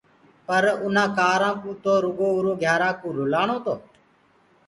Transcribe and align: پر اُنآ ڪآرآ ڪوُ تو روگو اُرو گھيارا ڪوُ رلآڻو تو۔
پر 0.47 0.63
اُنآ 0.83 1.05
ڪآرآ 1.17 1.51
ڪوُ 1.61 1.71
تو 1.83 1.93
روگو 2.03 2.27
اُرو 2.35 2.53
گھيارا 2.61 2.89
ڪوُ 2.99 3.09
رلآڻو 3.17 3.57
تو۔ 3.65 3.75